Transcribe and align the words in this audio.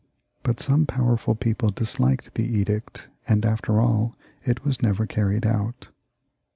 But 0.41 0.59
some 0.59 0.87
powerful 0.87 1.35
people 1.35 1.69
disliked 1.69 2.33
the 2.33 2.43
edict, 2.47 3.07
and 3.27 3.45
after 3.45 3.79
aU, 3.79 4.15
it 4.43 4.63
was 4.65 4.81
never 4.81 5.05
carried 5.05 5.45
out. 5.45 5.89